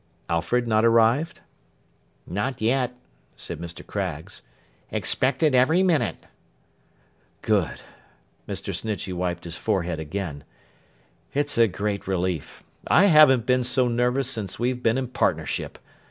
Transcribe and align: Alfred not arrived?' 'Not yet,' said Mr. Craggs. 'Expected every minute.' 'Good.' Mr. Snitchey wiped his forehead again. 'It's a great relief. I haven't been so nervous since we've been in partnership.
Alfred 0.31 0.67
not 0.67 0.83
arrived?' 0.83 1.41
'Not 2.25 2.59
yet,' 2.59 2.95
said 3.35 3.59
Mr. 3.59 3.85
Craggs. 3.85 4.41
'Expected 4.91 5.53
every 5.53 5.83
minute.' 5.83 6.25
'Good.' 7.43 7.83
Mr. 8.49 8.73
Snitchey 8.73 9.13
wiped 9.13 9.43
his 9.43 9.57
forehead 9.57 9.99
again. 9.99 10.43
'It's 11.35 11.55
a 11.55 11.67
great 11.67 12.07
relief. 12.07 12.63
I 12.87 13.05
haven't 13.13 13.45
been 13.45 13.63
so 13.63 13.87
nervous 13.87 14.27
since 14.27 14.57
we've 14.57 14.81
been 14.81 14.97
in 14.97 15.07
partnership. 15.07 15.77